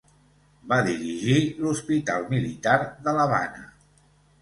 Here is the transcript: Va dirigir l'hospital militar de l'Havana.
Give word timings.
Va 0.71 0.79
dirigir 0.87 1.37
l'hospital 1.67 2.27
militar 2.35 2.81
de 3.07 3.19
l'Havana. 3.19 3.67